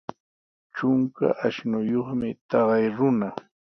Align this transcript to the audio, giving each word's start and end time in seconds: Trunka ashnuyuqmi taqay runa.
Trunka 0.73 1.27
ashnuyuqmi 1.47 2.29
taqay 2.49 2.85
runa. 2.95 3.29